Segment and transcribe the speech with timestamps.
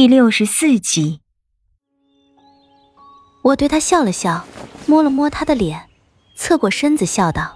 [0.00, 1.20] 第六十四集，
[3.42, 4.46] 我对他笑了笑，
[4.86, 5.90] 摸了摸他的脸，
[6.34, 7.54] 侧过身子笑道：“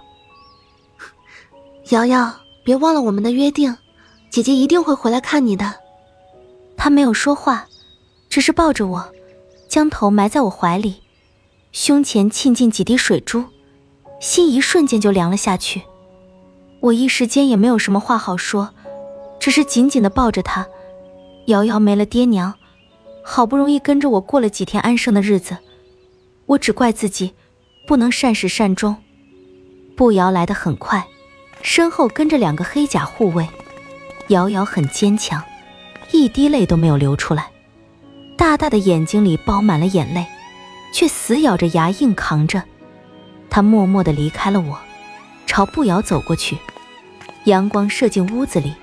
[1.89, 3.75] 瑶瑶，别忘了我们的约定，
[4.29, 5.73] 姐姐一定会回来看你的。”
[6.77, 7.65] 他没有说话，
[8.29, 9.11] 只是抱着我，
[9.67, 11.01] 将头埋在我怀里，
[11.71, 13.45] 胸前沁进几滴水珠，
[14.19, 15.81] 心一瞬间就凉了下去。
[16.79, 18.69] 我一时间也没有什么话好说，
[19.39, 20.67] 只是紧紧的抱着他。
[21.45, 22.55] 瑶瑶没了爹娘，
[23.23, 25.57] 好不容易跟着我过了几天安生的日子，
[26.47, 27.33] 我只怪自己
[27.85, 28.95] 不能善始善终。
[29.95, 31.05] 步摇来得很快，
[31.61, 33.47] 身后跟着两个黑甲护卫。
[34.29, 35.43] 瑶瑶很坚强，
[36.11, 37.51] 一滴泪都没有流出来，
[38.35, 40.25] 大大的眼睛里包满了眼泪，
[40.91, 42.63] 却死咬着牙硬扛着。
[43.51, 44.79] 她默默地离开了我，
[45.45, 46.57] 朝步摇走过去。
[47.43, 48.73] 阳光射进屋子里，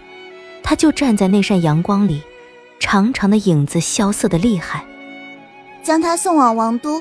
[0.63, 2.23] 她就站在那扇阳光里。
[2.83, 4.85] 长长的影子萧瑟的厉害，
[5.85, 7.01] 将他送往王都。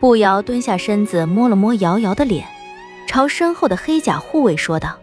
[0.00, 2.48] 步摇蹲下身子，摸了摸瑶瑶的脸，
[3.06, 4.98] 朝身后的黑甲护卫说道：“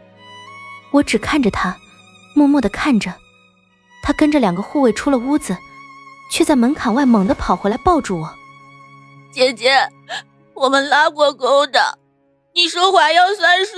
[0.91, 1.77] 我只看着他，
[2.36, 3.13] 默默的看着。
[4.03, 5.55] 他跟着两个护卫出了屋子，
[6.30, 8.36] 却在门槛外猛地跑回来，抱住我。
[9.31, 9.88] 姐姐，
[10.55, 11.97] 我们拉过钩的，
[12.53, 13.71] 你说话要算数。”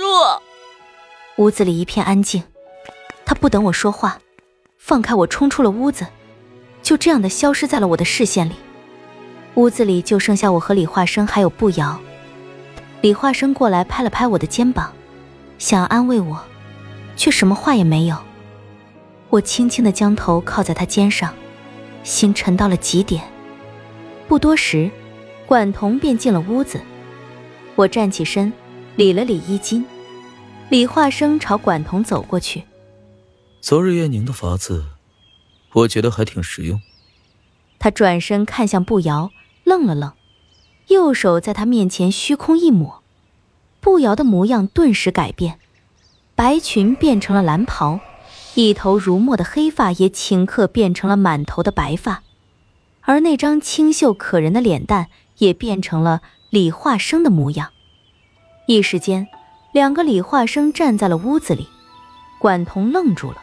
[1.38, 2.42] 屋子里一片安静，
[3.24, 4.18] 他不等我说话。
[4.84, 6.04] 放开我，冲出了屋子，
[6.82, 8.54] 就这样的消失在了我的视线里。
[9.54, 11.96] 屋子里就剩下我和李化生还有步摇。
[13.00, 14.92] 李化生过来拍了拍我的肩膀，
[15.56, 16.36] 想要安慰我，
[17.16, 18.16] 却什么话也没有。
[19.30, 21.32] 我轻轻的将头靠在他肩上，
[22.02, 23.22] 心沉到了极点。
[24.26, 24.90] 不多时，
[25.46, 26.80] 管彤便进了屋子。
[27.76, 28.52] 我站起身，
[28.96, 29.86] 理了理衣襟。
[30.70, 32.64] 李化生朝管彤走过去。
[33.62, 34.86] 昨日叶宁的法子，
[35.72, 36.80] 我觉得还挺实用。
[37.78, 39.30] 他转身看向步摇，
[39.62, 40.12] 愣了愣，
[40.88, 43.04] 右手在他面前虚空一抹，
[43.80, 45.60] 步摇的模样顿时改变，
[46.34, 48.00] 白裙变成了蓝袍，
[48.56, 52.24] 一头如墨的黑发也顷刻变成了满头的白发，
[53.02, 55.06] 而那张清秀可人的脸蛋
[55.38, 56.20] 也变成了
[56.50, 57.70] 李化生的模样。
[58.66, 59.28] 一时间，
[59.72, 61.68] 两个李化生站在了屋子里，
[62.40, 63.36] 管彤愣住了。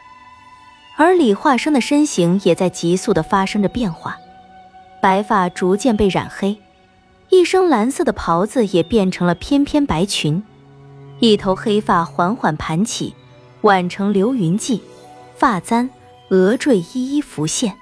[1.00, 4.18] 而李化生的身形也在急速的发生着变化，
[5.02, 6.58] 白发逐渐被染黑，
[7.30, 10.44] 一身蓝色的袍子也变成了翩翩白裙，
[11.20, 13.16] 一头黑发缓缓盘起，
[13.62, 14.82] 挽成流云髻，
[15.38, 15.90] 发簪、
[16.32, 17.74] 额坠一一浮现。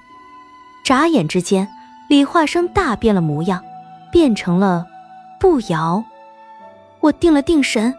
[0.84, 1.68] 眨眼之间，
[2.08, 3.60] 李化生大变了模样，
[4.12, 4.86] 变成了
[5.40, 6.04] 步摇。
[7.00, 7.92] 我定了定神，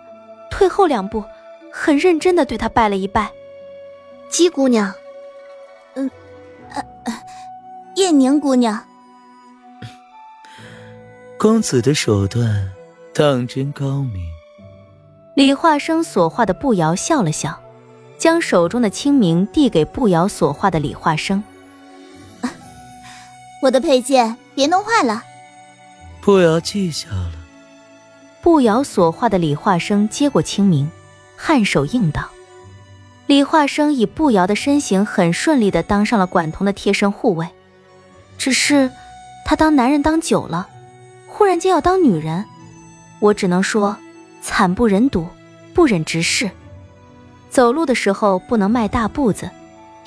[0.50, 1.26] 退后两步，
[1.74, 3.30] 很认真的对他拜了一拜
[4.32, 4.94] ：“姬姑娘。”
[6.74, 7.24] 嗯，呃呃，
[7.96, 8.84] 叶宁姑娘，
[11.38, 12.72] 公子的手段
[13.14, 14.26] 当真高明。
[15.36, 17.60] 李化生所画的步摇笑了笑，
[18.18, 21.44] 将手中的清明递给步摇所画的李化生。
[23.62, 25.24] 我的佩剑别弄坏了。
[26.22, 27.32] 步摇记下了。
[28.42, 30.90] 步摇所画的李化生接过清明，
[31.38, 32.30] 颔首应道。
[33.30, 37.48] 李化生以步摇的身形，很顺利的当上了管彤的贴身护卫。
[38.40, 38.90] 只是，
[39.46, 40.68] 他当男人当久了，
[41.28, 42.44] 忽然间要当女人，
[43.20, 43.96] 我只能说，
[44.42, 45.28] 惨不忍睹，
[45.76, 46.50] 不忍直视。
[47.52, 49.52] 走路的时候不能迈大步子，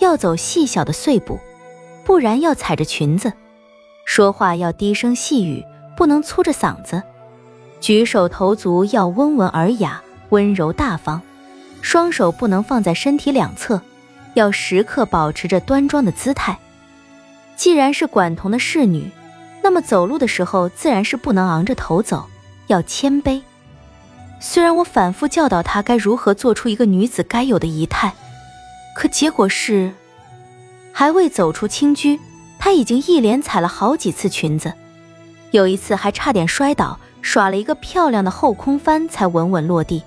[0.01, 1.39] 要走细小的碎步，
[2.05, 3.33] 不然要踩着裙子。
[4.05, 5.65] 说话要低声细语，
[5.97, 7.01] 不能粗着嗓子。
[7.81, 11.23] 举手投足要温文尔雅，温柔大方。
[11.83, 13.83] 双手不能放在身体两侧，
[14.33, 16.57] 要时刻保持着端庄的姿态。
[17.57, 19.11] 既然是管彤的侍女，
[19.63, 22.27] 那么走路的时候自然是不能昂着头走，
[22.69, 23.43] 要谦卑。
[24.41, 28.15] 虽然我反复教导她该如何做出一个女子该有的仪态，
[28.97, 29.93] 可结果是，
[30.93, 32.19] 还未走出青居，
[32.59, 34.73] 她已经一连踩了好几次裙子，
[35.51, 40.03] 有一次还差点摔倒，耍了一个漂亮的后空翻才稳稳落地。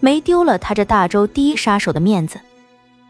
[0.00, 2.40] 没丢了他这大周第一杀手的面子，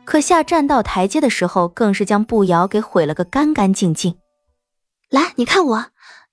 [0.05, 4.19] 可下栈道台阶的时候，更是将步摇给毁了个干干净净。
[5.09, 5.87] 来，你看我，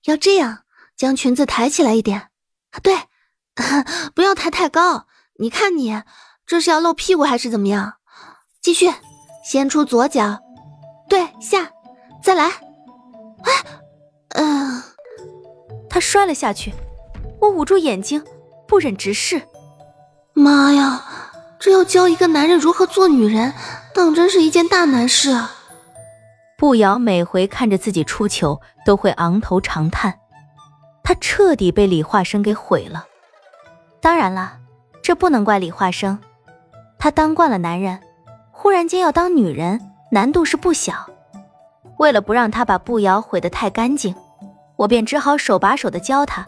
[0.04, 0.64] 要这样，
[0.96, 2.28] 将裙子抬起来一点。
[2.82, 2.94] 对，
[4.14, 5.06] 不要抬太高。
[5.40, 6.02] 你看你，
[6.44, 7.94] 这是要露屁股还是怎么样？
[8.60, 8.92] 继续，
[9.44, 10.40] 先出左脚，
[11.08, 11.70] 对，下，
[12.22, 12.46] 再来。
[12.46, 13.52] 哎，
[14.30, 14.82] 嗯，
[15.88, 16.72] 他摔了下去，
[17.40, 18.24] 我捂住眼睛，
[18.66, 19.40] 不忍直视。
[20.38, 21.02] 妈呀，
[21.58, 23.52] 这要教一个男人如何做女人，
[23.92, 25.50] 当真是一件大难事啊！
[26.56, 30.20] 步瑶每回看着自己出糗，都会昂头长叹。
[31.02, 33.06] 他彻底被李化生给毁了。
[34.00, 34.58] 当然了，
[35.02, 36.18] 这不能怪李化生，
[36.98, 37.98] 他当惯了男人，
[38.52, 39.80] 忽然间要当女人，
[40.12, 41.06] 难度是不小。
[41.98, 44.14] 为了不让他把步瑶毁得太干净，
[44.76, 46.46] 我便只好手把手的教他，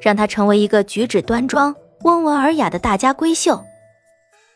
[0.00, 1.74] 让他成为一个举止端庄、
[2.06, 3.64] 温文尔雅的大家闺秀。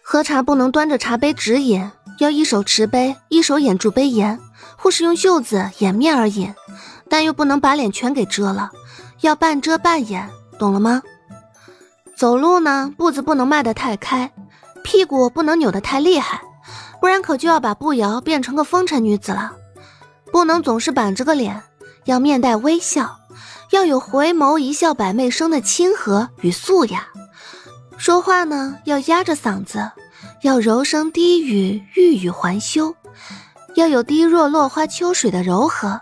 [0.05, 4.39] 喝茶不能端着茶杯直饮，要一手持杯，一手掩住杯沿。
[4.77, 6.55] 或是用袖子掩面而饮，
[7.09, 8.71] 但又不能把脸全给遮了，
[9.21, 10.31] 要半遮半掩，
[10.61, 11.03] 懂了吗？
[12.17, 14.31] 走路呢，步子不能迈得太开，
[14.85, 16.41] 屁股不能扭得太厉害，
[17.01, 19.53] 不然可就要把步摇变成个风尘女子了。
[20.33, 21.63] 不能总是板着个脸，
[22.05, 23.19] 要面带微笑，
[23.73, 27.09] 要有回眸一笑百媚生的亲和与素雅。
[28.01, 29.91] 说话呢，要压着嗓子，
[30.41, 32.97] 要柔声低语，欲语还休。
[33.75, 36.01] 要有滴若落花秋水的柔和，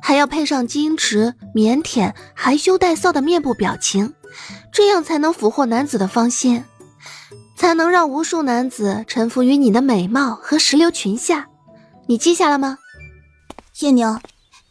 [0.00, 4.14] 还要配上矜持、腼腆、含羞带臊的面部表情，
[4.72, 6.62] 这样才能俘获男子的芳心，
[7.56, 11.48] 才能让无数男子臣服于你的美貌和石榴裙下。
[12.06, 12.78] 你记下了吗？
[13.80, 14.20] 叶宁，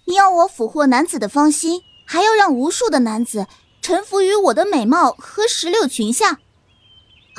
[0.06, 3.48] 你要我俘获男子的芳心，还要让无数的男子
[3.82, 6.40] 臣服于我的美貌和石榴裙下？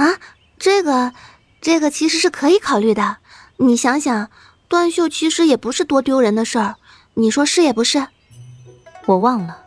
[0.03, 0.19] 啊，
[0.59, 1.13] 这个，
[1.61, 3.19] 这个其实是可以考虑的。
[3.59, 4.31] 你想想。
[4.71, 6.77] 断袖其实也不是多丢人的事儿，
[7.15, 8.07] 你说是也不是？
[9.07, 9.65] 我忘了，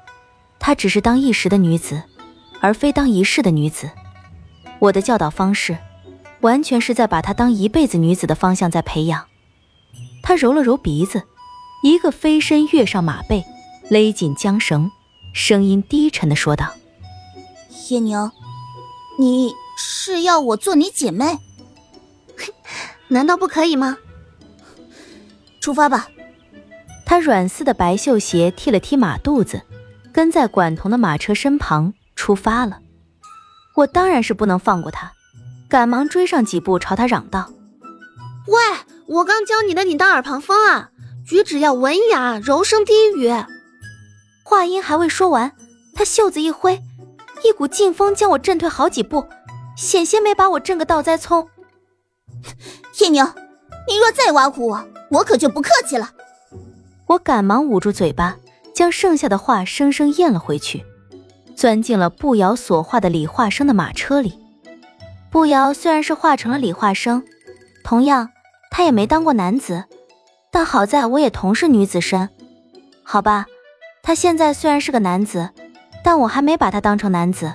[0.59, 2.03] 她只是当一时的女子，
[2.61, 3.91] 而非当一世的女子。
[4.79, 5.77] 我的教导方式，
[6.39, 9.25] 完全是在把她当一辈子女子的方向在培养。
[10.23, 11.23] 他揉了揉鼻子，
[11.83, 13.43] 一个飞身跃上马背，
[13.89, 14.89] 勒紧缰绳，
[15.33, 16.71] 声音低沉的说道
[17.91, 18.31] ：“叶宁，
[19.19, 21.39] 你是要我做你姐妹？
[23.07, 23.97] 难道不可以吗？”
[25.61, 26.07] 出发吧！
[27.05, 29.61] 他软似的白绣鞋踢了踢马肚子，
[30.11, 32.79] 跟在管彤的马车身旁出发了。
[33.75, 35.11] 我当然是不能放过他，
[35.69, 37.51] 赶忙追上几步，朝他嚷道
[38.47, 38.59] ：“喂，
[39.07, 40.89] 我刚教你的，你当耳旁风啊！
[41.25, 43.31] 举止要文雅，柔声低语。”
[44.43, 45.53] 话音还未说完，
[45.95, 46.81] 他袖子一挥，
[47.43, 49.25] 一股劲风将我震退好几步，
[49.75, 51.49] 险些没把我震个倒栽葱。
[52.99, 53.25] 叶宁，
[53.87, 54.85] 你若再挖苦我！
[55.11, 56.11] 我可就不客气了。
[57.07, 58.37] 我赶忙捂住嘴巴，
[58.73, 60.83] 将剩下的话生生咽了回去，
[61.55, 64.39] 钻进了步摇所化的李化生的马车里。
[65.29, 67.23] 步摇虽然是化成了李化生，
[67.83, 68.29] 同样
[68.71, 69.85] 他也没当过男子，
[70.51, 72.29] 但好在我也同是女子身，
[73.03, 73.45] 好吧。
[74.01, 75.51] 他现在虽然是个男子，
[76.03, 77.53] 但我还没把他当成男子，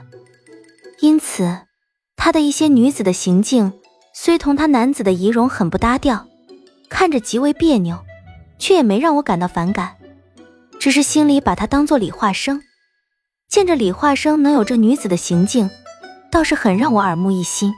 [1.01, 1.59] 因此
[2.19, 3.73] 他的一些女子的行径，
[4.13, 6.27] 虽同他男子的仪容很不搭调。
[6.91, 7.99] 看着极为别扭，
[8.59, 9.97] 却也没让我感到反感，
[10.81, 12.63] 只是心里把他当做李化生，
[13.49, 15.69] 见着李化生能有这女子的行径，
[16.33, 17.73] 倒是很让我耳目一新。